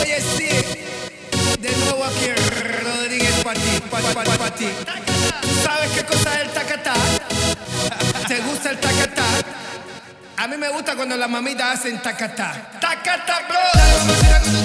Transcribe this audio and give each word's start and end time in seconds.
Oye, 0.00 0.20
sí, 0.20 0.48
de 1.60 1.76
nuevo 1.76 2.04
aquí 2.04 2.30
Rodríguez 2.82 3.34
para 3.44 3.60
ti, 4.54 4.68
¿Sabes 5.62 5.90
qué 5.94 6.04
cosa 6.04 6.34
es 6.34 6.46
el 6.46 6.50
tacatá? 6.52 6.94
¿Te 8.28 8.40
gusta 8.40 8.70
el 8.70 8.78
tacatá? 8.78 9.24
A 10.36 10.46
mí 10.46 10.56
me 10.56 10.68
gusta 10.68 10.96
cuando 10.96 11.16
las 11.16 11.28
mamitas 11.28 11.80
hacen 11.80 12.00
tacatá. 12.02 12.78
¡Tacatá, 12.80 13.40
bro! 13.48 14.63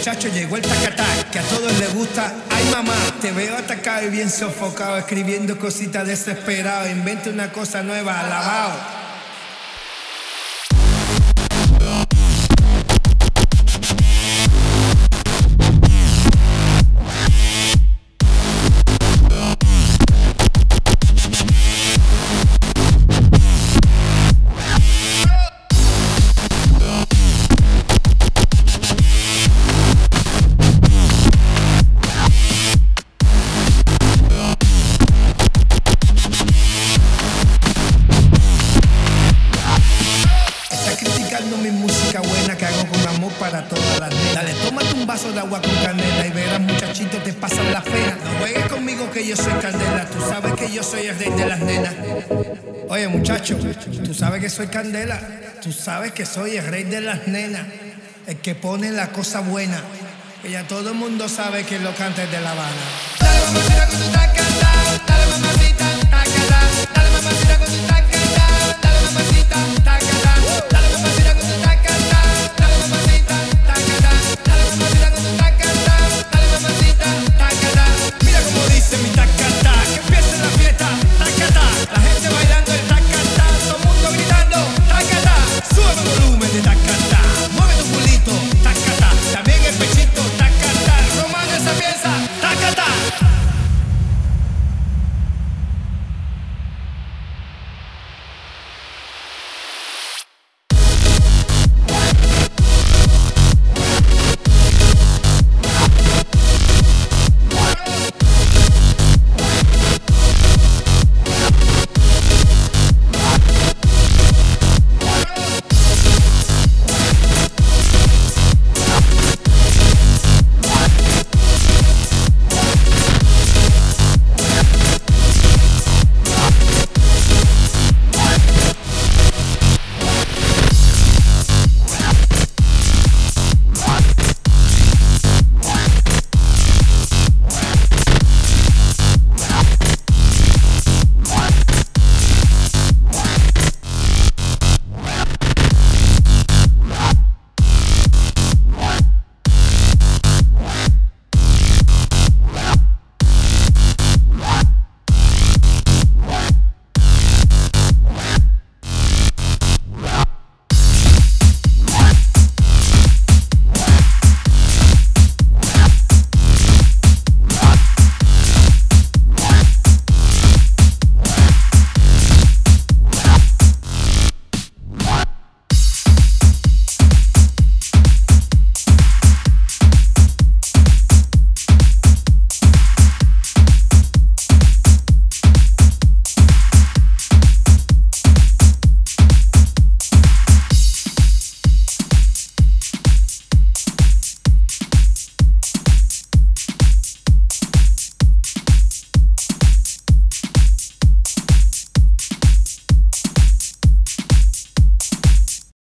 Despierta 0.00 0.18
muchacho, 0.18 0.28
llegó 0.28 0.56
el 0.56 0.62
tacatá 0.62 1.04
Que 1.30 1.38
a 1.40 1.42
todos 1.42 1.78
les 1.78 1.92
gusta, 1.92 2.32
ay 2.48 2.64
mamá 2.72 2.94
Te 3.20 3.32
veo 3.32 3.56
atacado 3.56 4.06
y 4.06 4.10
bien 4.10 4.30
sofocado 4.30 4.96
Escribiendo 4.96 5.58
cositas 5.58 6.06
desesperado 6.06 6.88
Inventa 6.88 7.28
una 7.28 7.52
cosa 7.52 7.82
nueva, 7.82 8.20
alabado 8.20 8.99
para 43.60 43.68
todas 43.68 44.00
las 44.00 44.10
nenas. 44.10 44.34
Dale, 44.34 44.54
tómate 44.54 44.94
un 44.94 45.06
vaso 45.06 45.32
de 45.32 45.40
agua 45.40 45.60
con 45.60 45.74
canela 45.76 46.26
y 46.26 46.30
verás 46.30 46.60
muchachito 46.60 47.18
te 47.18 47.32
pasan 47.32 47.72
la 47.72 47.82
pena. 47.82 48.16
No 48.24 48.38
juegues 48.38 48.66
conmigo 48.66 49.10
que 49.10 49.26
yo 49.26 49.36
soy 49.36 49.52
candela, 49.54 50.06
tú 50.06 50.20
sabes 50.20 50.54
que 50.54 50.72
yo 50.72 50.82
soy 50.82 51.06
el 51.06 51.18
rey 51.18 51.30
de 51.30 51.46
las 51.46 51.60
nenas. 51.60 51.94
Oye 52.88 53.08
muchacho, 53.08 53.56
tú 54.04 54.14
sabes 54.14 54.40
que 54.40 54.50
soy 54.50 54.68
candela, 54.68 55.20
tú 55.62 55.72
sabes 55.72 56.12
que 56.12 56.26
soy 56.26 56.56
el 56.56 56.66
rey 56.66 56.84
de 56.84 57.00
las 57.00 57.26
nenas, 57.26 57.66
el 58.26 58.36
que 58.36 58.54
pone 58.54 58.90
la 58.90 59.08
cosa 59.08 59.40
buena. 59.40 59.80
Que 60.42 60.50
ya 60.50 60.66
todo 60.66 60.90
el 60.90 60.94
mundo 60.94 61.28
sabe 61.28 61.64
que 61.64 61.78
lo 61.78 61.94
canta 61.94 62.22
es 62.22 62.30
de 62.30 62.40
La 62.40 62.52
Habana. 62.52 62.72
Dale 65.06 65.49